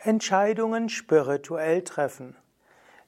Entscheidungen 0.00 0.88
spirituell 0.88 1.82
treffen. 1.82 2.36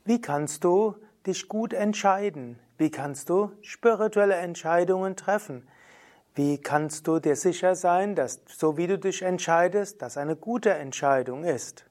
Wie 0.05 0.21
kannst 0.21 0.65
du 0.65 0.97
dich 1.25 1.49
gut 1.49 1.73
entscheiden? 1.73 2.59
Wie 2.79 2.91
kannst 2.91 3.31
du 3.31 3.53
spirituelle 3.63 4.35
Entscheidungen 4.35 5.15
treffen? 5.15 5.69
Wie 6.35 6.59
kannst 6.59 7.07
du 7.07 7.21
dir 7.21 7.37
sicher 7.37 7.77
sein, 7.77 8.17
dass 8.17 8.41
so 8.49 8.77
wie 8.77 8.89
du 8.89 8.99
dich 8.99 9.23
entscheidest, 9.23 10.03
das 10.03 10.17
eine 10.17 10.35
gute 10.35 10.71
Entscheidung 10.71 11.45
ist? 11.45 11.85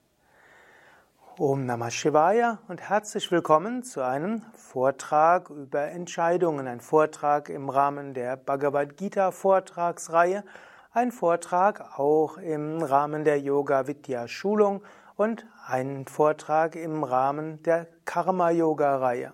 Om 1.37 1.65
Namah 1.65 1.91
Shivaya 1.91 2.59
und 2.67 2.81
herzlich 2.81 3.31
willkommen 3.31 3.83
zu 3.83 4.01
einem 4.01 4.41
Vortrag 4.53 5.49
über 5.49 5.83
Entscheidungen, 5.91 6.67
ein 6.67 6.81
Vortrag 6.81 7.47
im 7.47 7.69
Rahmen 7.69 8.13
der 8.13 8.35
Bhagavad 8.35 8.97
Gita 8.97 9.31
Vortragsreihe 9.31 10.43
ein 10.91 11.11
Vortrag 11.11 11.99
auch 11.99 12.37
im 12.37 12.81
Rahmen 12.81 13.23
der 13.23 13.39
Yoga 13.39 13.85
Vidya 13.85 14.27
Schulung 14.27 14.81
und 15.19 15.45
ein 15.67 16.07
Vortrag 16.07 16.75
im 16.77 17.03
Rahmen 17.03 17.61
der 17.63 17.87
Karma 18.05 18.51
Yoga 18.51 18.99
Reihe. 18.99 19.33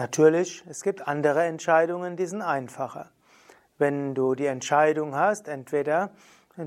Natürlich, 0.00 0.64
es 0.66 0.82
gibt 0.82 1.06
andere 1.06 1.42
Entscheidungen, 1.42 2.16
die 2.16 2.24
sind 2.24 2.40
einfacher. 2.40 3.10
Wenn 3.76 4.14
du 4.14 4.34
die 4.34 4.46
Entscheidung 4.46 5.14
hast, 5.14 5.46
entweder 5.46 6.08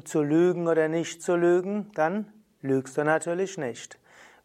zu 0.03 0.22
lügen 0.22 0.67
oder 0.67 0.88
nicht 0.88 1.24
zu 1.24 1.35
lügen, 1.35 1.90
dann 1.96 2.31
lügst 2.62 2.96
du 2.96 3.03
natürlich 3.03 3.57
nicht. 3.57 3.97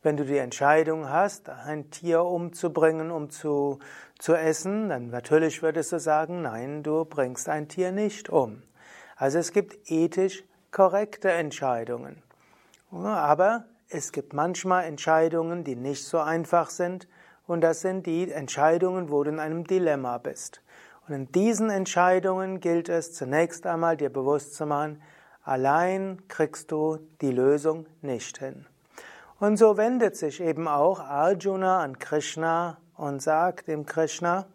Wenn 0.03 0.17
du 0.17 0.25
die 0.25 0.39
Entscheidung 0.39 1.11
hast, 1.11 1.51
ein 1.51 1.91
Tier 1.91 2.23
umzubringen, 2.23 3.11
um 3.11 3.29
zu, 3.29 3.79
zu 4.19 4.35
essen, 4.35 4.89
dann 4.89 5.11
natürlich 5.11 5.61
würdest 5.61 5.93
du 5.93 6.01
sagen, 6.01 6.41
nein, 6.41 6.83
du 6.83 7.05
bringst 7.05 7.51
ein 7.51 7.69
Tier 7.69 7.93
nicht 7.93 8.31
um. 8.31 8.62
Also 9.17 9.39
es 9.39 9.53
gibt 9.53 9.91
ethisch 9.91 10.45
korrekte 10.71 11.31
Entscheidungen. 11.31 12.23
Aber 12.91 13.67
es 13.91 14.12
gibt 14.12 14.33
manchmal 14.33 14.87
Entscheidungen, 14.87 15.62
die 15.62 15.77
nicht 15.77 16.07
so 16.07 16.21
einfach 16.21 16.71
sind, 16.71 17.07
und 17.49 17.63
das 17.63 17.81
sind 17.81 18.07
die 18.07 18.31
Entscheidungen, 18.31 19.11
wo 19.11 19.25
du 19.25 19.31
in 19.31 19.41
einem 19.41 19.65
Dilemma 19.65 20.19
bist. 20.19 20.63
Und 21.09 21.15
in 21.15 21.33
diesen 21.33 21.71
Entscheidungen 21.71 22.61
gilt 22.61 22.91
es 22.91 23.15
zunächst 23.15 23.67
einmal 23.67 23.97
dir 23.97 24.11
bewusst 24.11 24.55
zu 24.55 24.67
machen, 24.67 25.03
allein 25.43 26.23
kriegst 26.29 26.71
du 26.71 26.99
die 27.23 27.33
Lösung 27.33 27.87
nicht 28.03 28.39
hin. 28.39 28.67
Und 29.41 29.57
so 29.57 29.79
wendet 29.79 30.17
sich 30.17 30.43
eben 30.43 30.69
auch 30.69 31.01
Arjuna 31.01 31.81
an 31.81 31.99
Krishna 31.99 32.77
und 32.97 33.23
sagt 33.23 33.69
dem 33.69 33.87
Krishna, 33.87 34.47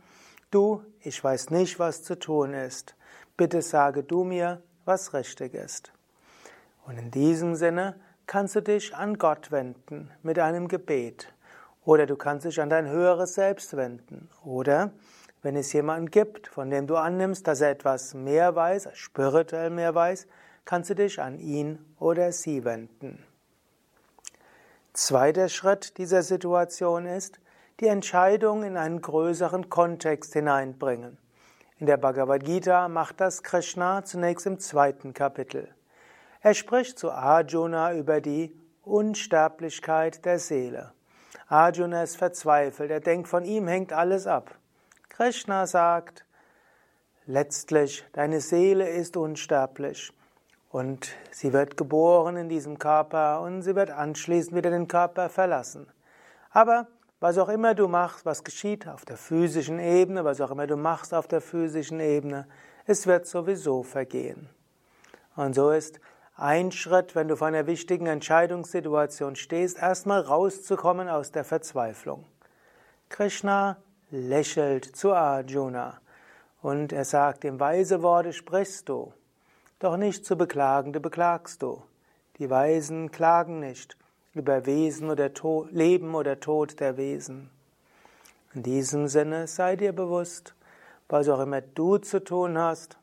du, 0.51 0.83
ich 1.01 1.21
weiß 1.23 1.49
nicht, 1.49 1.79
was 1.79 2.03
zu 2.03 2.19
tun 2.19 2.53
ist. 2.53 2.95
Bitte 3.35 3.63
sage 3.63 4.03
du 4.03 4.23
mir, 4.23 4.61
was 4.85 5.15
richtig 5.15 5.55
ist. 5.55 5.91
Und 6.85 6.99
in 6.99 7.09
diesem 7.09 7.55
Sinne 7.55 7.95
kannst 8.27 8.55
du 8.55 8.61
dich 8.61 8.95
an 8.95 9.17
Gott 9.17 9.51
wenden 9.51 10.11
mit 10.21 10.37
einem 10.37 10.67
Gebet. 10.67 11.32
Oder 11.85 12.05
du 12.05 12.15
kannst 12.15 12.45
dich 12.45 12.61
an 12.61 12.69
dein 12.69 12.87
höheres 12.87 13.33
Selbst 13.33 13.75
wenden. 13.75 14.29
Oder 14.43 14.91
wenn 15.41 15.55
es 15.55 15.73
jemanden 15.73 16.09
gibt, 16.09 16.47
von 16.47 16.69
dem 16.69 16.87
du 16.87 16.95
annimmst, 16.95 17.47
dass 17.47 17.61
er 17.61 17.71
etwas 17.71 18.13
mehr 18.13 18.55
weiß, 18.55 18.89
spirituell 18.93 19.69
mehr 19.69 19.93
weiß, 19.93 20.27
kannst 20.65 20.89
du 20.89 20.95
dich 20.95 21.21
an 21.21 21.39
ihn 21.39 21.79
oder 21.99 22.31
sie 22.31 22.63
wenden. 22.63 23.25
Zweiter 24.93 25.49
Schritt 25.49 25.97
dieser 25.97 26.23
Situation 26.23 27.05
ist, 27.05 27.39
die 27.79 27.87
Entscheidung 27.87 28.63
in 28.63 28.77
einen 28.77 29.01
größeren 29.01 29.69
Kontext 29.69 30.33
hineinbringen. 30.33 31.17
In 31.79 31.87
der 31.87 31.97
Bhagavad 31.97 32.45
Gita 32.45 32.87
macht 32.87 33.19
das 33.19 33.43
Krishna 33.43 34.05
zunächst 34.05 34.45
im 34.45 34.59
zweiten 34.59 35.13
Kapitel. 35.13 35.67
Er 36.39 36.53
spricht 36.53 36.99
zu 36.99 37.11
Arjuna 37.11 37.93
über 37.93 38.21
die 38.21 38.55
Unsterblichkeit 38.83 40.23
der 40.23 40.39
Seele. 40.39 40.93
Arjuna 41.53 42.01
ist 42.01 42.17
verzweifelt, 42.17 42.89
er 42.89 42.99
denkt, 42.99 43.27
von 43.27 43.45
ihm 43.45 43.67
hängt 43.67 43.93
alles 43.93 44.25
ab. 44.25 44.55
Krishna 45.07 45.67
sagt, 45.67 46.25
letztlich, 47.27 48.03
deine 48.13 48.41
Seele 48.41 48.89
ist 48.89 49.15
unsterblich 49.17 50.11
und 50.71 51.13
sie 51.29 51.53
wird 51.53 51.77
geboren 51.77 52.37
in 52.37 52.49
diesem 52.49 52.79
Körper 52.79 53.41
und 53.41 53.61
sie 53.61 53.75
wird 53.75 53.91
anschließend 53.91 54.55
wieder 54.55 54.71
den 54.71 54.87
Körper 54.87 55.29
verlassen. 55.29 55.85
Aber 56.49 56.87
was 57.19 57.37
auch 57.37 57.49
immer 57.49 57.75
du 57.75 57.87
machst, 57.87 58.25
was 58.25 58.43
geschieht 58.43 58.87
auf 58.87 59.05
der 59.05 59.17
physischen 59.17 59.77
Ebene, 59.77 60.25
was 60.25 60.41
auch 60.41 60.49
immer 60.49 60.65
du 60.65 60.75
machst 60.75 61.13
auf 61.13 61.27
der 61.27 61.39
physischen 61.39 61.99
Ebene, 61.99 62.47
es 62.87 63.05
wird 63.05 63.27
sowieso 63.27 63.83
vergehen. 63.83 64.49
Und 65.35 65.53
so 65.53 65.69
ist 65.69 65.99
ein 66.35 66.71
Schritt, 66.71 67.15
wenn 67.15 67.27
du 67.27 67.35
vor 67.35 67.47
einer 67.47 67.67
wichtigen 67.67 68.07
Entscheidungssituation 68.07 69.35
stehst, 69.35 69.77
erstmal 69.77 70.21
rauszukommen 70.21 71.07
aus 71.07 71.31
der 71.31 71.43
Verzweiflung. 71.43 72.25
Krishna 73.09 73.77
lächelt 74.09 74.95
zu 74.95 75.13
Arjuna 75.13 75.99
und 76.61 76.91
er 76.91 77.05
sagt 77.05 77.43
ihm, 77.43 77.59
weise 77.59 78.01
Worte 78.01 78.33
sprichst 78.33 78.89
du, 78.89 79.13
doch 79.79 79.97
nicht 79.97 80.25
zu 80.25 80.35
beklagen, 80.35 80.93
du 80.93 80.99
beklagst 80.99 81.61
du. 81.61 81.83
Die 82.39 82.49
Weisen 82.49 83.11
klagen 83.11 83.59
nicht 83.59 83.97
über 84.33 84.65
Wesen 84.65 85.09
oder 85.11 85.33
Tod, 85.33 85.71
Leben 85.71 86.15
oder 86.15 86.39
Tod 86.39 86.79
der 86.79 86.97
Wesen. 86.97 87.51
In 88.55 88.63
diesem 88.63 89.07
Sinne 89.07 89.47
sei 89.47 89.75
dir 89.75 89.93
bewusst, 89.93 90.55
was 91.09 91.29
auch 91.29 91.39
immer 91.39 91.61
du 91.61 91.97
zu 91.97 92.23
tun 92.23 92.57
hast, 92.57 92.97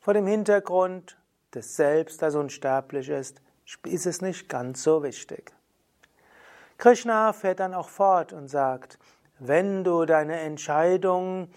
vor 0.00 0.14
dem 0.14 0.26
Hintergrund 0.26 1.16
des 1.54 1.76
Selbst, 1.76 2.22
das 2.22 2.34
unsterblich 2.34 3.08
ist, 3.08 3.40
ist 3.84 4.06
es 4.06 4.20
nicht 4.20 4.48
ganz 4.48 4.82
so 4.82 5.02
wichtig. 5.02 5.52
Krishna 6.78 7.32
fährt 7.32 7.60
dann 7.60 7.74
auch 7.74 7.88
fort 7.88 8.32
und 8.32 8.48
sagt, 8.48 8.98
wenn 9.38 9.84
du 9.84 10.04
deine 10.04 10.40
Entscheidung 10.40 11.48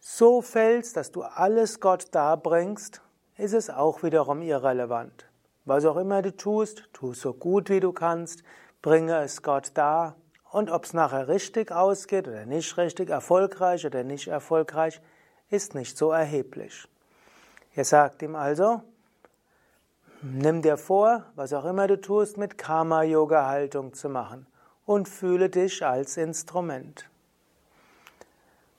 so 0.00 0.42
fällst, 0.42 0.96
dass 0.96 1.10
du 1.12 1.22
alles 1.22 1.80
Gott 1.80 2.08
darbringst, 2.12 3.02
ist 3.36 3.54
es 3.54 3.70
auch 3.70 4.02
wiederum 4.02 4.42
irrelevant. 4.42 5.26
Was 5.64 5.84
auch 5.84 5.96
immer 5.96 6.22
du 6.22 6.36
tust, 6.36 6.88
tu 6.92 7.12
so 7.12 7.32
gut 7.32 7.70
wie 7.70 7.80
du 7.80 7.92
kannst, 7.92 8.42
bringe 8.82 9.18
es 9.22 9.42
Gott 9.42 9.72
dar 9.74 10.16
und 10.50 10.70
ob 10.70 10.84
es 10.84 10.94
nachher 10.94 11.28
richtig 11.28 11.70
ausgeht 11.70 12.26
oder 12.26 12.46
nicht 12.46 12.76
richtig, 12.76 13.10
erfolgreich 13.10 13.86
oder 13.86 14.02
nicht 14.02 14.28
erfolgreich, 14.28 15.00
ist 15.48 15.74
nicht 15.74 15.96
so 15.96 16.10
erheblich. 16.10 16.88
Er 17.74 17.84
sagt 17.84 18.22
ihm 18.22 18.34
also, 18.34 18.82
nimm 20.22 20.62
dir 20.62 20.76
vor, 20.76 21.24
was 21.36 21.52
auch 21.52 21.64
immer 21.64 21.86
du 21.86 22.00
tust, 22.00 22.36
mit 22.36 22.58
Karma-Yoga-Haltung 22.58 23.94
zu 23.94 24.08
machen 24.08 24.46
und 24.86 25.08
fühle 25.08 25.48
dich 25.48 25.84
als 25.84 26.16
Instrument. 26.16 27.08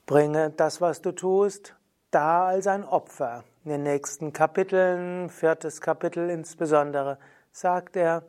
Bringe 0.06 0.50
das, 0.50 0.80
was 0.80 1.00
du 1.00 1.12
tust, 1.12 1.74
da 2.10 2.46
als 2.46 2.66
ein 2.66 2.84
Opfer. 2.84 3.44
in 3.64 3.70
den 3.70 3.82
nächsten 3.84 4.32
Kapiteln, 4.32 5.30
viertes 5.30 5.80
Kapitel 5.80 6.28
insbesondere, 6.28 7.16
sagt 7.52 7.96
er, 7.96 8.24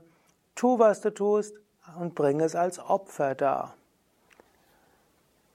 tu, 0.55 0.77
was 0.79 1.01
du 1.01 1.09
tust 1.09 1.55
und 1.99 2.15
bring 2.15 2.39
es 2.39 2.55
als 2.55 2.79
Opfer 2.79 3.35
dar. 3.35 3.75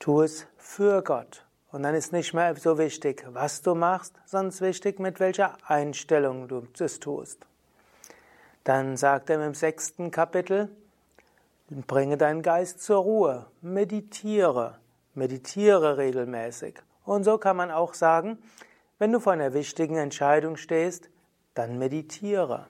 Tu 0.00 0.22
es 0.22 0.46
für 0.56 1.02
Gott. 1.02 1.47
Und 1.70 1.82
dann 1.82 1.94
ist 1.94 2.12
nicht 2.12 2.32
mehr 2.32 2.54
so 2.56 2.78
wichtig, 2.78 3.26
was 3.28 3.60
du 3.60 3.74
machst, 3.74 4.14
sondern 4.24 4.58
wichtig, 4.60 4.98
mit 4.98 5.20
welcher 5.20 5.56
Einstellung 5.66 6.48
du 6.48 6.66
es 6.78 6.98
tust. 6.98 7.46
Dann 8.64 8.96
sagt 8.96 9.28
er 9.30 9.44
im 9.44 9.54
sechsten 9.54 10.10
Kapitel, 10.10 10.70
bringe 11.70 12.16
deinen 12.16 12.42
Geist 12.42 12.82
zur 12.82 13.02
Ruhe, 13.02 13.46
meditiere, 13.60 14.78
meditiere 15.14 15.98
regelmäßig. 15.98 16.80
Und 17.04 17.24
so 17.24 17.36
kann 17.36 17.56
man 17.56 17.70
auch 17.70 17.94
sagen, 17.94 18.38
wenn 18.98 19.12
du 19.12 19.20
vor 19.20 19.34
einer 19.34 19.52
wichtigen 19.52 19.96
Entscheidung 19.96 20.56
stehst, 20.56 21.10
dann 21.54 21.78
meditiere. 21.78 22.66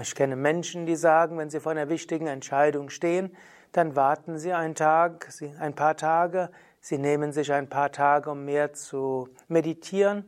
Ich 0.00 0.14
kenne 0.14 0.36
Menschen, 0.36 0.86
die 0.86 0.96
sagen, 0.96 1.38
wenn 1.38 1.50
sie 1.50 1.60
vor 1.60 1.72
einer 1.72 1.88
wichtigen 1.88 2.26
Entscheidung 2.26 2.90
stehen, 2.90 3.34
dann 3.72 3.96
warten 3.96 4.38
sie 4.38 4.52
einen 4.52 4.74
Tag, 4.74 5.28
ein 5.58 5.74
paar 5.74 5.96
Tage, 5.96 6.50
sie 6.80 6.98
nehmen 6.98 7.32
sich 7.32 7.52
ein 7.52 7.68
paar 7.68 7.92
Tage, 7.92 8.30
um 8.30 8.44
mehr 8.44 8.72
zu 8.72 9.28
meditieren, 9.48 10.24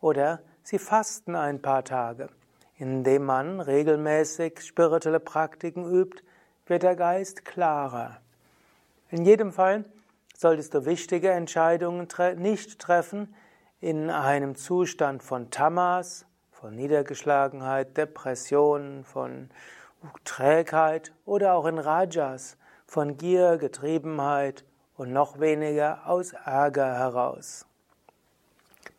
oder 0.00 0.40
sie 0.62 0.78
fasten 0.78 1.34
ein 1.34 1.60
paar 1.60 1.84
Tage. 1.84 2.28
Indem 2.76 3.24
man 3.24 3.60
regelmäßig 3.60 4.60
spirituelle 4.60 5.20
Praktiken 5.20 5.84
übt, 5.84 6.22
wird 6.66 6.82
der 6.82 6.94
Geist 6.96 7.44
klarer. 7.44 8.20
In 9.10 9.24
jedem 9.24 9.52
Fall 9.52 9.84
solltest 10.36 10.74
du 10.74 10.84
wichtige 10.84 11.30
Entscheidungen 11.30 12.06
nicht 12.36 12.78
treffen 12.78 13.34
in 13.80 14.10
einem 14.10 14.54
Zustand 14.54 15.22
von 15.22 15.50
Tamas, 15.50 16.26
von 16.52 16.74
Niedergeschlagenheit, 16.74 17.96
Depression, 17.96 19.04
von 19.04 19.50
Trägheit 20.24 21.12
oder 21.24 21.54
auch 21.54 21.66
in 21.66 21.78
Rajas, 21.78 22.56
von 22.86 23.16
Gier, 23.16 23.56
Getriebenheit 23.58 24.64
und 24.98 25.12
noch 25.12 25.40
weniger 25.40 26.06
aus 26.06 26.34
Ärger 26.34 26.98
heraus. 26.98 27.64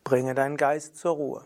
Bringe 0.04 0.34
deinen 0.34 0.58
Geist 0.58 0.96
zur 0.96 1.12
Ruhe. 1.16 1.46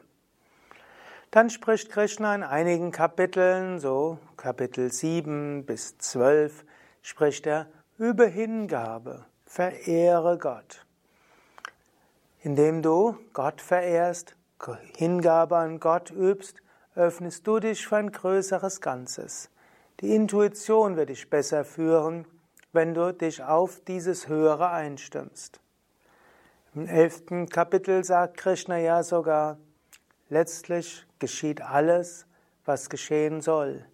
Dann 1.32 1.50
spricht 1.50 1.92
Krishna 1.92 2.34
in 2.36 2.44
einigen 2.44 2.92
Kapiteln, 2.92 3.80
so 3.80 4.20
Kapitel 4.38 4.92
7 4.92 5.66
bis 5.66 5.98
12, 5.98 6.64
spricht 7.02 7.48
er 7.48 7.68
über 7.98 8.28
Hingabe, 8.28 9.26
verehre 9.46 10.38
Gott. 10.38 10.86
Indem 12.42 12.84
du 12.84 13.18
Gott 13.34 13.60
verehrst, 13.60 14.36
Hingabe 14.96 15.58
an 15.58 15.80
Gott 15.80 16.12
übst, 16.12 16.62
öffnest 16.96 17.48
du 17.48 17.60
dich 17.60 17.88
für 17.88 17.98
ein 17.98 18.12
größeres 18.12 18.80
Ganzes. 18.80 19.50
Die 20.00 20.14
Intuition 20.14 20.96
wird 20.96 21.10
dich 21.10 21.30
besser 21.30 21.66
führen, 21.66 22.28
wenn 22.74 22.94
du 22.94 23.14
dich 23.14 23.44
auf 23.44 23.80
dieses 23.88 24.28
Höhere 24.28 24.70
einstimmst. 24.70 25.60
Im 26.76 26.88
elften 26.88 27.48
Kapitel 27.48 28.04
sagt 28.04 28.38
Krishna 28.38 28.80
ja 28.80 29.04
sogar, 29.04 29.58
letztlich 30.30 31.06
geschieht 31.20 31.62
alles, 31.62 32.26
was 32.66 32.90
geschehen 32.90 33.42
soll. 33.42 33.86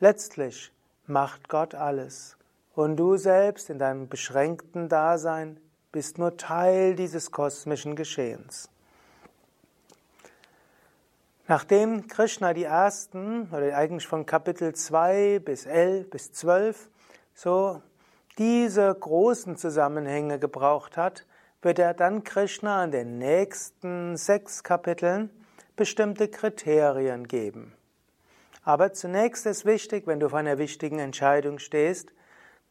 Letztlich 0.00 0.72
macht 1.06 1.48
Gott 1.48 1.74
alles. 1.74 2.36
Und 2.74 2.96
du 2.96 3.16
selbst 3.16 3.70
in 3.70 3.78
deinem 3.78 4.08
beschränkten 4.08 4.88
Dasein 4.88 5.60
bist 5.92 6.18
nur 6.18 6.36
Teil 6.36 6.94
dieses 6.94 7.30
kosmischen 7.30 7.96
Geschehens. 7.96 8.70
Nachdem 11.48 12.08
Krishna 12.08 12.54
die 12.54 12.64
ersten, 12.64 13.48
oder 13.52 13.76
eigentlich 13.76 14.06
von 14.06 14.26
Kapitel 14.26 14.74
2 14.74 15.38
bis 15.38 15.64
11 15.64 16.10
bis 16.10 16.32
12, 16.32 16.88
so 17.34 17.82
diese 18.38 18.94
großen 18.94 19.56
Zusammenhänge 19.56 20.38
gebraucht 20.38 20.96
hat, 20.96 21.26
wird 21.62 21.78
er 21.78 21.94
dann 21.94 22.22
Krishna 22.22 22.84
in 22.84 22.90
den 22.90 23.18
nächsten 23.18 24.16
sechs 24.16 24.62
Kapiteln 24.62 25.30
bestimmte 25.74 26.28
Kriterien 26.28 27.26
geben. 27.28 27.72
Aber 28.62 28.92
zunächst 28.92 29.46
ist 29.46 29.64
wichtig, 29.64 30.06
wenn 30.06 30.20
du 30.20 30.28
vor 30.28 30.38
einer 30.38 30.58
wichtigen 30.58 30.98
Entscheidung 30.98 31.58
stehst, 31.58 32.12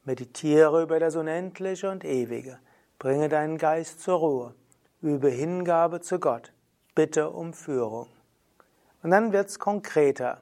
meditiere 0.03 0.83
über 0.83 0.99
das 0.99 1.15
Unendliche 1.15 1.89
und 1.89 2.03
Ewige, 2.03 2.59
bringe 2.99 3.29
deinen 3.29 3.57
Geist 3.57 4.01
zur 4.01 4.19
Ruhe, 4.19 4.55
übe 5.01 5.29
Hingabe 5.29 6.01
zu 6.01 6.19
Gott, 6.19 6.53
bitte 6.95 7.29
um 7.29 7.53
Führung. 7.53 8.07
Und 9.03 9.11
dann 9.11 9.31
wird's 9.31 9.59
konkreter. 9.59 10.41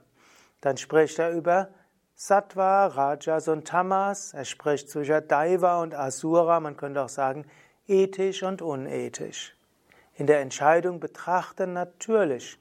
Dann 0.62 0.78
spricht 0.78 1.20
er 1.20 1.32
über 1.32 1.70
Sattva, 2.16 2.88
Rajas 2.88 3.48
und 3.48 3.68
Tamas. 3.68 4.34
Er 4.34 4.46
spricht 4.46 4.90
zwischen 4.90 5.28
Daiva 5.28 5.82
und 5.82 5.96
Asura. 5.96 6.60
Man 6.60 6.78
könnte 6.78 7.02
auch 7.02 7.10
sagen 7.10 7.46
ethisch 7.88 8.44
und 8.44 8.62
unethisch. 8.62 9.56
In 10.16 10.28
der 10.28 10.42
Entscheidung 10.42 11.00
betrachten 11.00 11.74
natürlich, 11.74 12.60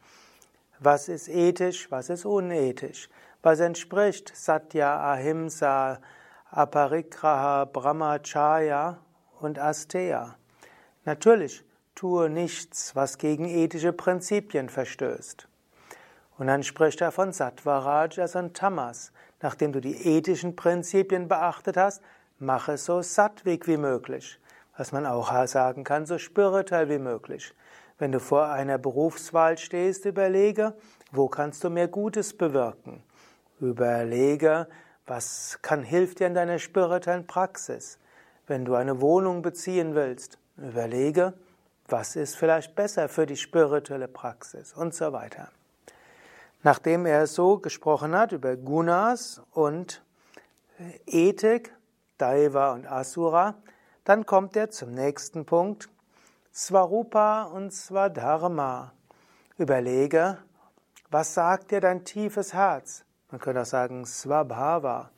was 0.78 1.08
ist 1.08 1.28
ethisch, 1.28 1.90
was 1.90 2.08
ist 2.08 2.24
unethisch, 2.24 3.10
was 3.42 3.60
entspricht 3.60 4.34
Satya, 4.34 5.12
Ahimsa, 5.12 6.00
Aparigraha, 6.50 7.66
Brahmacharya 7.66 8.98
und 9.40 9.58
Asteya. 9.58 10.36
Natürlich 11.04 11.62
tue 11.94 12.30
nichts, 12.30 12.96
was 12.96 13.18
gegen 13.18 13.44
ethische 13.44 13.92
Prinzipien 13.92 14.68
verstößt. 14.68 15.46
Und 16.38 16.46
dann 16.46 16.62
spricht 16.62 17.00
er 17.00 17.12
von 17.12 17.32
Sattva, 17.32 17.78
Rajas 17.78 18.34
und 18.34 18.56
Tamas. 18.56 19.12
Nachdem 19.42 19.72
du 19.72 19.80
die 19.80 20.06
ethischen 20.06 20.56
Prinzipien 20.56 21.28
beachtet 21.28 21.76
hast, 21.76 22.00
mach 22.38 22.68
es 22.68 22.84
so 22.84 23.02
sattwig 23.02 23.66
wie 23.66 23.76
möglich. 23.76 24.38
Was 24.76 24.92
man 24.92 25.04
auch 25.04 25.46
sagen 25.46 25.84
kann, 25.84 26.06
so 26.06 26.16
spirituell 26.16 26.88
wie 26.88 26.98
möglich. 26.98 27.52
Wenn 27.98 28.12
du 28.12 28.20
vor 28.20 28.46
einer 28.48 28.78
Berufswahl 28.78 29.58
stehst, 29.58 30.06
überlege, 30.06 30.74
wo 31.10 31.28
kannst 31.28 31.62
du 31.62 31.70
mehr 31.70 31.88
Gutes 31.88 32.36
bewirken? 32.36 33.02
Überlege, 33.60 34.66
was 35.06 35.58
kann, 35.60 35.82
hilft 35.82 36.20
dir 36.20 36.28
in 36.28 36.34
deiner 36.34 36.58
spirituellen 36.58 37.26
Praxis? 37.26 37.98
Wenn 38.46 38.64
du 38.64 38.74
eine 38.74 39.00
Wohnung 39.00 39.42
beziehen 39.42 39.94
willst, 39.94 40.38
überlege, 40.56 41.34
was 41.86 42.16
ist 42.16 42.36
vielleicht 42.36 42.74
besser 42.74 43.08
für 43.08 43.26
die 43.26 43.36
spirituelle 43.36 44.08
Praxis 44.08 44.72
und 44.72 44.94
so 44.94 45.12
weiter. 45.12 45.50
Nachdem 46.62 47.06
er 47.06 47.26
so 47.26 47.58
gesprochen 47.58 48.16
hat 48.16 48.32
über 48.32 48.56
Gunas 48.56 49.42
und 49.50 50.02
Ethik, 51.06 51.74
Daiva 52.18 52.72
und 52.72 52.86
Asura, 52.86 53.54
dann 54.04 54.26
kommt 54.26 54.56
er 54.56 54.70
zum 54.70 54.92
nächsten 54.92 55.44
Punkt, 55.44 55.88
Svarupa 56.52 57.44
und 57.44 57.72
Swadharma. 57.72 58.92
Überlege, 59.58 60.38
was 61.10 61.34
sagt 61.34 61.70
dir 61.70 61.80
dein 61.80 62.04
tiefes 62.04 62.54
Herz? 62.54 63.04
Man 63.30 63.40
könnte 63.40 63.62
auch 63.62 63.66
sagen 63.66 64.04
Swabhava. 64.06 65.10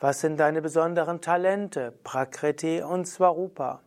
Was 0.00 0.20
sind 0.20 0.38
deine 0.38 0.62
besonderen 0.62 1.20
Talente? 1.20 1.92
Prakriti 2.02 2.82
und 2.82 3.06
Svarupa. 3.06 3.80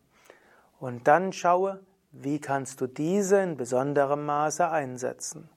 Und 0.78 1.08
dann 1.08 1.32
schaue, 1.32 1.80
wie 2.12 2.40
kannst 2.40 2.80
du 2.80 2.86
diese 2.86 3.40
in 3.40 3.56
besonderem 3.56 4.24
Maße 4.24 4.68
einsetzen. 4.68 5.48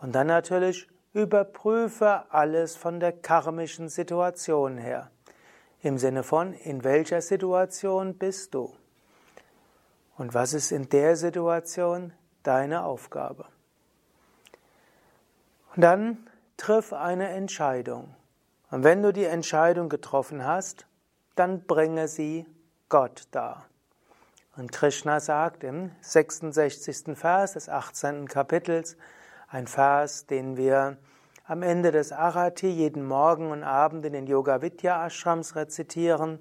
Und 0.00 0.14
dann 0.14 0.26
natürlich 0.26 0.88
überprüfe 1.12 2.24
alles 2.30 2.76
von 2.76 3.00
der 3.00 3.12
karmischen 3.12 3.88
Situation 3.88 4.78
her. 4.78 5.10
Im 5.82 5.98
Sinne 5.98 6.22
von, 6.22 6.52
in 6.52 6.82
welcher 6.84 7.20
Situation 7.20 8.14
bist 8.16 8.54
du? 8.54 8.74
Und 10.16 10.34
was 10.34 10.52
ist 10.52 10.72
in 10.72 10.88
der 10.88 11.16
Situation 11.16 12.12
deine 12.42 12.84
Aufgabe? 12.84 13.46
Und 15.74 15.82
dann 15.82 16.26
triff 16.56 16.92
eine 16.92 17.28
Entscheidung. 17.28 18.14
Und 18.70 18.84
wenn 18.84 19.02
du 19.02 19.12
die 19.12 19.24
Entscheidung 19.24 19.88
getroffen 19.88 20.44
hast, 20.44 20.86
dann 21.34 21.64
bringe 21.66 22.08
sie 22.08 22.46
Gott 22.88 23.28
dar. 23.32 23.66
Und 24.56 24.70
Krishna 24.70 25.18
sagt 25.18 25.64
im 25.64 25.90
66. 26.00 27.16
Vers 27.16 27.54
des 27.54 27.68
18. 27.68 28.28
Kapitels, 28.28 28.96
ein 29.48 29.66
Vers, 29.66 30.26
den 30.26 30.56
wir 30.56 30.96
am 31.46 31.62
Ende 31.62 31.92
des 31.92 32.12
Arati 32.12 32.68
jeden 32.68 33.06
Morgen 33.06 33.50
und 33.50 33.62
Abend 33.64 34.04
in 34.06 34.12
den 34.12 34.26
Yoga 34.26 34.62
Vidya 34.62 35.06
Ashrams 35.06 35.56
rezitieren, 35.56 36.38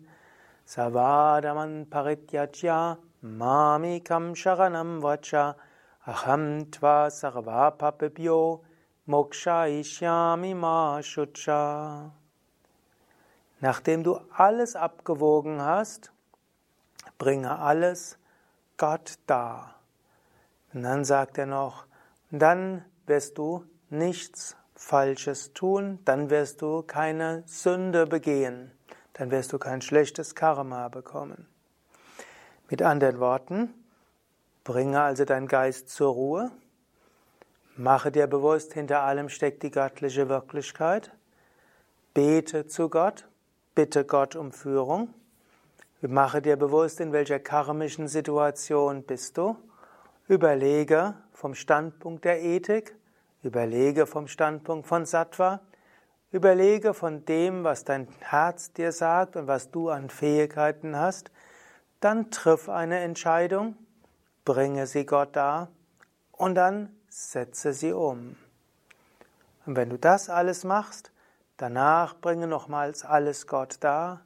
Savadaman 0.65 1.89
Parityajya 1.89 2.97
Mamikam 3.21 4.33
Sharanam 4.33 5.01
Vacha 5.03 5.55
Aham 6.05 6.71
Tva 6.71 7.09
Sarvapapibyo 7.09 8.61
Moksha 9.05 9.67
Ishyami 9.67 10.53
Ma 10.53 11.01
Shucha. 11.01 12.11
Nachdem 13.59 14.03
du 14.03 14.19
alles 14.35 14.77
abgewogen 14.77 15.61
hast, 15.61 16.13
bringe 17.17 17.59
alles 17.59 18.17
Gott 18.77 19.19
dar. 19.27 19.75
Und 20.73 20.83
dann 20.83 21.03
sagt 21.03 21.37
er 21.37 21.45
noch, 21.45 21.85
dann 22.31 22.85
wirst 23.05 23.37
du 23.37 23.65
nichts 23.89 24.55
Falsches 24.75 25.53
tun, 25.53 25.99
dann 26.05 26.29
wirst 26.29 26.61
du 26.61 26.81
keine 26.81 27.43
Sünde 27.45 28.07
begehen, 28.07 28.71
dann 29.13 29.31
wirst 29.31 29.53
du 29.53 29.59
kein 29.59 29.81
schlechtes 29.81 30.35
Karma 30.35 30.89
bekommen. 30.89 31.47
Mit 32.69 32.81
anderen 32.81 33.19
Worten, 33.19 33.73
bringe 34.63 35.01
also 35.01 35.25
deinen 35.25 35.47
Geist 35.47 35.89
zur 35.89 36.13
Ruhe, 36.13 36.51
mache 37.75 38.11
dir 38.11 38.27
bewusst, 38.27 38.73
hinter 38.73 39.01
allem 39.01 39.29
steckt 39.29 39.63
die 39.63 39.71
göttliche 39.71 40.29
Wirklichkeit, 40.29 41.11
bete 42.13 42.67
zu 42.67 42.89
Gott, 42.89 43.27
bitte 43.75 44.05
Gott 44.05 44.35
um 44.35 44.51
Führung, 44.51 45.13
mache 46.01 46.41
dir 46.41 46.57
bewusst, 46.57 46.99
in 46.99 47.13
welcher 47.13 47.39
karmischen 47.39 48.07
Situation 48.07 49.03
bist 49.03 49.37
du, 49.37 49.55
überlege 50.27 51.15
vom 51.33 51.55
Standpunkt 51.55 52.25
der 52.25 52.41
Ethik, 52.41 52.95
Überlege 53.43 54.07
vom 54.07 54.29
Standpunkt 54.29 54.87
von 54.87 55.05
Sattva, 55.05 55.59
überlege 56.31 56.93
von 56.93 57.25
dem, 57.25 57.65
was 57.65 57.83
dein 57.83 58.07
Herz 58.21 58.71
dir 58.71 58.93
sagt 58.93 59.35
und 59.35 59.47
was 59.47 59.69
du 59.69 59.89
an 59.89 60.09
Fähigkeiten 60.09 60.95
hast, 60.95 61.29
dann 61.99 62.31
triff 62.31 62.69
eine 62.69 62.99
Entscheidung, 62.99 63.75
bringe 64.45 64.87
sie 64.87 65.05
Gott 65.05 65.35
dar 65.35 65.67
und 66.31 66.55
dann 66.55 66.95
setze 67.09 67.73
sie 67.73 67.91
um. 67.91 68.37
Und 69.65 69.75
wenn 69.75 69.89
du 69.89 69.97
das 69.97 70.29
alles 70.29 70.63
machst, 70.63 71.11
danach 71.57 72.15
bringe 72.15 72.47
nochmals 72.47 73.03
alles 73.03 73.45
Gott 73.45 73.77
dar, 73.81 74.21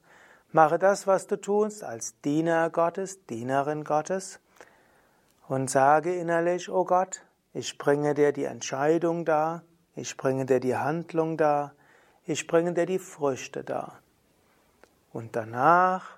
mache 0.52 0.78
das, 0.78 1.08
was 1.08 1.26
du 1.26 1.42
tust, 1.42 1.84
als 1.84 2.22
Diener 2.22 2.70
Gottes, 2.70 3.26
Dienerin 3.26 3.84
Gottes 3.84 4.40
und 5.48 5.70
sage 5.70 6.16
innerlich, 6.16 6.70
oh 6.70 6.86
Gott, 6.86 7.22
ich 7.54 7.78
bringe 7.78 8.14
dir 8.14 8.32
die 8.32 8.44
Entscheidung 8.44 9.26
dar, 9.26 9.64
ich 9.96 10.18
bringe 10.18 10.46
dir 10.46 10.60
die 10.60 10.76
Handlung 10.76 11.38
dar, 11.38 11.74
ich 12.26 12.48
bringe 12.48 12.74
dir 12.74 12.86
die 12.86 13.00
Früchte 13.00 13.64
dar. 13.64 14.00
Und 15.14 15.36
danach 15.36 16.18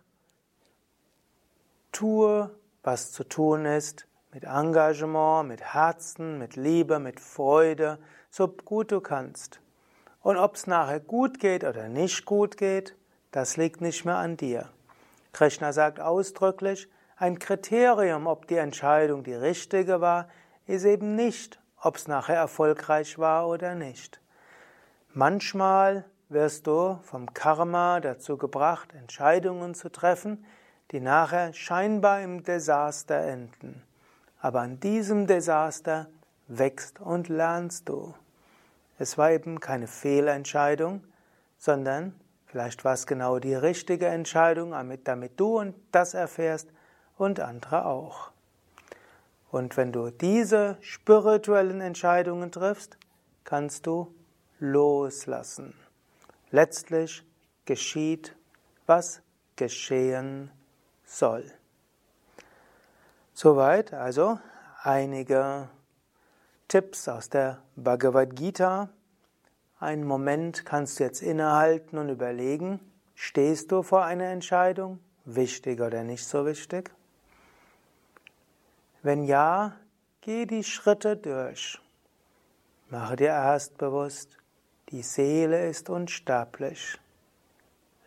tue, 1.91 2.49
was 2.83 3.11
zu 3.11 3.23
tun 3.23 3.65
ist, 3.65 4.07
mit 4.33 4.43
Engagement, 4.43 5.47
mit 5.47 5.61
Herzen, 5.61 6.37
mit 6.37 6.55
Liebe, 6.55 6.99
mit 6.99 7.19
Freude, 7.19 7.99
so 8.29 8.47
gut 8.47 8.91
du 8.91 9.01
kannst. 9.01 9.59
Und 10.21 10.37
ob 10.37 10.55
es 10.55 10.67
nachher 10.67 10.99
gut 10.99 11.39
geht 11.39 11.63
oder 11.63 11.87
nicht 11.87 12.25
gut 12.25 12.57
geht, 12.57 12.95
das 13.31 13.57
liegt 13.57 13.81
nicht 13.81 14.05
mehr 14.05 14.17
an 14.17 14.37
dir. 14.37 14.69
Krishna 15.31 15.71
sagt 15.71 15.99
ausdrücklich, 15.99 16.89
ein 17.19 17.37
Kriterium, 17.37 18.27
ob 18.27 18.47
die 18.47 18.55
Entscheidung 18.55 19.23
die 19.23 19.33
richtige 19.33 19.99
war, 19.99 20.29
ist 20.67 20.85
eben 20.85 21.15
nicht, 21.15 21.59
ob 21.81 21.97
es 21.97 22.07
nachher 22.07 22.37
erfolgreich 22.37 23.19
war 23.19 23.47
oder 23.49 23.75
nicht. 23.75 24.21
Manchmal 25.13 26.05
wirst 26.29 26.65
du 26.67 26.97
vom 27.03 27.33
Karma 27.33 27.99
dazu 27.99 28.37
gebracht, 28.37 28.93
Entscheidungen 28.93 29.75
zu 29.75 29.91
treffen, 29.91 30.45
die 30.91 31.01
nachher 31.01 31.51
scheinbar 31.53 32.21
im 32.21 32.43
Desaster 32.43 33.19
enden. 33.19 33.83
Aber 34.39 34.61
an 34.61 34.79
diesem 34.79 35.27
Desaster 35.27 36.07
wächst 36.47 37.01
und 37.01 37.27
lernst 37.27 37.89
du. 37.89 38.13
Es 38.97 39.17
war 39.17 39.31
eben 39.31 39.59
keine 39.59 39.87
Fehlentscheidung, 39.87 41.03
sondern 41.57 42.15
vielleicht 42.45 42.85
war 42.85 42.93
es 42.93 43.05
genau 43.05 43.39
die 43.39 43.55
richtige 43.55 44.07
Entscheidung, 44.07 44.73
damit, 45.03 45.39
du 45.39 45.73
das 45.91 46.13
erfährst 46.13 46.69
und 47.19 47.39
andere 47.39 47.85
auch. 47.85 48.31
Und 49.51 49.77
wenn 49.77 49.91
du 49.91 50.09
diese 50.09 50.77
spirituellen 50.79 51.81
Entscheidungen 51.81 52.51
triffst, 52.51 52.97
kannst 53.43 53.85
du 53.85 54.13
loslassen. 54.59 55.73
Letztlich 56.51 57.23
geschieht, 57.65 58.35
was 58.85 59.21
geschehen 59.55 60.51
soll. 61.05 61.45
Soweit 63.33 63.93
also 63.93 64.39
einige 64.81 65.69
Tipps 66.67 67.07
aus 67.07 67.29
der 67.29 67.61
Bhagavad 67.75 68.35
Gita. 68.35 68.89
Einen 69.79 70.05
Moment 70.05 70.65
kannst 70.65 70.99
du 70.99 71.03
jetzt 71.03 71.21
innehalten 71.21 71.97
und 71.97 72.09
überlegen, 72.09 72.79
stehst 73.15 73.71
du 73.71 73.81
vor 73.81 74.03
einer 74.05 74.25
Entscheidung, 74.25 74.99
wichtig 75.25 75.81
oder 75.81 76.03
nicht 76.03 76.25
so 76.25 76.45
wichtig? 76.45 76.91
Wenn 79.01 79.23
ja, 79.23 79.77
geh 80.21 80.45
die 80.45 80.63
Schritte 80.63 81.15
durch. 81.15 81.79
Mache 82.89 83.15
dir 83.15 83.27
erst 83.27 83.77
bewusst, 83.77 84.37
die 84.89 85.03
Seele 85.03 85.69
ist 85.69 85.89
unsterblich. 85.89 86.99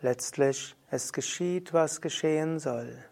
Letztlich, 0.00 0.76
es 0.90 1.12
geschieht, 1.12 1.72
was 1.72 2.00
geschehen 2.00 2.58
soll. 2.58 3.02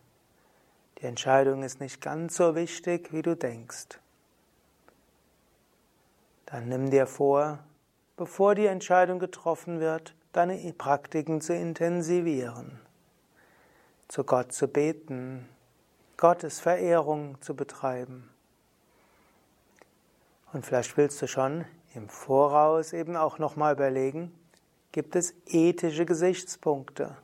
Die 0.99 1.07
Entscheidung 1.07 1.63
ist 1.63 1.81
nicht 1.81 2.03
ganz 2.03 2.37
so 2.37 2.55
wichtig, 2.55 3.13
wie 3.13 3.23
du 3.23 3.35
denkst. 3.35 3.99
Dann 6.47 6.69
nimm 6.69 6.91
dir 6.91 7.07
vor, 7.07 7.61
bevor 8.17 8.55
die 8.55 8.67
Entscheidung 8.67 9.19
getroffen 9.19 9.81
wird, 9.81 10.15
deine 10.33 10.59
Praktiken 10.75 11.41
zu 11.41 11.55
intensivieren, 11.55 12.81
zu 14.09 14.25
Gott 14.25 14.53
zu 14.53 14.69
beten, 14.69 15.49
Gottes 16.21 16.61
Verehrung 16.61 17.41
zu 17.41 17.57
betreiben. 17.57 18.29
Und 20.53 20.67
vielleicht 20.67 20.99
willst 20.99 21.23
du 21.23 21.27
schon 21.27 21.65
im 21.95 22.11
Voraus 22.11 22.93
eben 22.93 23.17
auch 23.17 23.39
nochmal 23.39 23.73
überlegen, 23.73 24.31
gibt 24.93 25.17
es 25.17 25.33
ethische 25.47 26.05
Gesichtspunkte? 26.05 27.17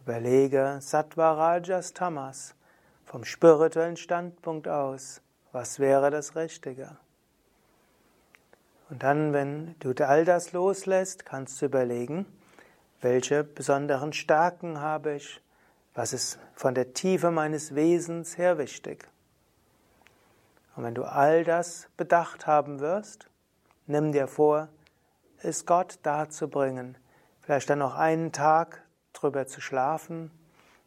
Überlege 0.00 0.78
Sattva 0.80 1.34
Rajas 1.34 1.92
Tamas 1.92 2.54
vom 3.04 3.26
spirituellen 3.26 3.98
Standpunkt 3.98 4.66
aus, 4.66 5.20
was 5.52 5.78
wäre 5.78 6.10
das 6.10 6.36
Richtige? 6.36 6.96
Und 8.88 9.02
dann, 9.02 9.34
wenn 9.34 9.74
du 9.80 9.92
all 10.08 10.24
das 10.24 10.52
loslässt, 10.52 11.26
kannst 11.26 11.60
du 11.60 11.66
überlegen, 11.66 12.24
welche 13.02 13.44
besonderen 13.44 14.14
Stärken 14.14 14.80
habe 14.80 15.16
ich, 15.16 15.42
was 15.94 16.12
ist 16.12 16.38
von 16.54 16.74
der 16.74 16.94
Tiefe 16.94 17.30
meines 17.30 17.74
Wesens 17.74 18.38
her 18.38 18.58
wichtig? 18.58 19.08
Und 20.76 20.84
wenn 20.84 20.94
du 20.94 21.04
all 21.04 21.44
das 21.44 21.88
bedacht 21.96 22.46
haben 22.46 22.80
wirst, 22.80 23.28
nimm 23.86 24.12
dir 24.12 24.28
vor, 24.28 24.68
es 25.42 25.66
Gott 25.66 25.98
darzubringen, 26.02 26.96
vielleicht 27.40 27.70
dann 27.70 27.80
noch 27.80 27.96
einen 27.96 28.32
Tag 28.32 28.82
drüber 29.12 29.46
zu 29.46 29.60
schlafen, 29.60 30.30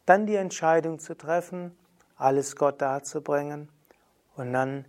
dann 0.06 0.26
die 0.26 0.36
Entscheidung 0.36 0.98
zu 0.98 1.16
treffen, 1.16 1.76
alles 2.16 2.56
Gott 2.56 2.80
darzubringen 2.80 3.68
und 4.36 4.52
dann 4.52 4.86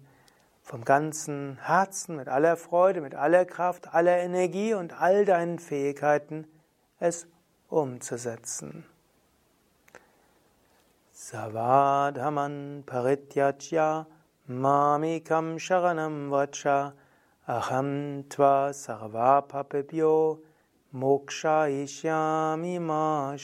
vom 0.62 0.84
ganzen 0.84 1.60
Herzen, 1.62 2.16
mit 2.16 2.28
aller 2.28 2.58
Freude, 2.58 3.02
mit 3.02 3.14
aller 3.14 3.46
Kraft, 3.46 3.94
aller 3.94 4.18
Energie 4.18 4.74
und 4.74 5.00
all 5.00 5.26
deinen 5.26 5.60
Fähigkeiten 5.60 6.48
es 7.00 7.28
umzusetzen. 7.68 8.86
Savadhaman 11.26 12.84
parityajya 12.84 14.06
mamikam 14.48 15.58
sharanam 15.58 16.30
vacha 16.30 16.94
aham 17.50 18.24
tva 18.30 18.70
sarvapapebhyo 18.70 20.38
moksha 20.94 21.68
ishyami 21.82 22.80
ma. 22.80 23.36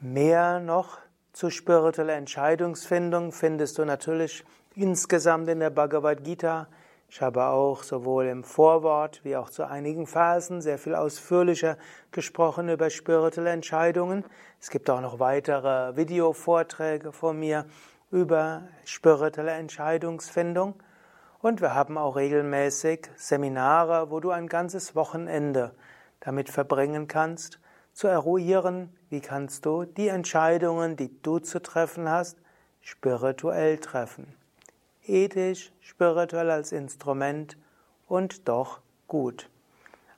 Mehr 0.00 0.60
noch 0.60 0.98
zu 1.32 1.50
spiritueller 1.50 2.14
Entscheidungsfindung 2.14 3.32
findest 3.32 3.76
du 3.78 3.84
natürlich 3.84 4.44
insgesamt 4.76 5.48
in 5.48 5.58
der 5.58 5.70
Bhagavad 5.70 6.22
Gita 6.22 6.68
ich 7.12 7.20
habe 7.20 7.46
auch 7.46 7.82
sowohl 7.82 8.26
im 8.26 8.44
Vorwort 8.44 9.24
wie 9.24 9.34
auch 9.36 9.50
zu 9.50 9.66
einigen 9.66 10.06
Phasen 10.06 10.60
sehr 10.60 10.78
viel 10.78 10.94
ausführlicher 10.94 11.76
gesprochen 12.12 12.68
über 12.68 12.88
spirituelle 12.88 13.50
Entscheidungen. 13.50 14.24
Es 14.60 14.70
gibt 14.70 14.88
auch 14.88 15.00
noch 15.00 15.18
weitere 15.18 15.96
Videovorträge 15.96 17.10
von 17.10 17.36
mir 17.36 17.66
über 18.12 18.68
spirituelle 18.84 19.50
Entscheidungsfindung. 19.50 20.80
Und 21.40 21.60
wir 21.60 21.74
haben 21.74 21.98
auch 21.98 22.14
regelmäßig 22.14 23.10
Seminare, 23.16 24.12
wo 24.12 24.20
du 24.20 24.30
ein 24.30 24.46
ganzes 24.46 24.94
Wochenende 24.94 25.74
damit 26.20 26.48
verbringen 26.48 27.08
kannst, 27.08 27.58
zu 27.92 28.06
eruieren, 28.06 28.96
wie 29.08 29.20
kannst 29.20 29.66
du 29.66 29.84
die 29.84 30.06
Entscheidungen, 30.06 30.94
die 30.94 31.20
du 31.22 31.40
zu 31.40 31.60
treffen 31.60 32.08
hast, 32.08 32.38
spirituell 32.80 33.78
treffen 33.78 34.39
ethisch, 35.10 35.72
spirituell 35.80 36.50
als 36.50 36.72
Instrument 36.72 37.58
und 38.06 38.48
doch 38.48 38.80
gut. 39.08 39.50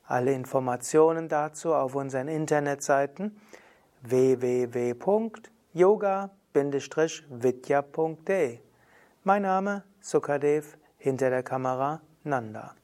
Alle 0.07 0.33
Informationen 0.33 1.29
dazu 1.29 1.75
auf 1.75 1.95
unseren 1.95 2.29
Internetseiten 2.29 3.41
www.yoga-vidya.de 4.03 5.53
yoga-vidya.de. 7.33 8.59
Mein 9.25 9.43
Name 9.43 9.85
Sukadev, 10.01 10.77
hinter 10.99 11.31
der 11.31 11.43
Kamera 11.43 12.01
Nanda. 12.25 12.75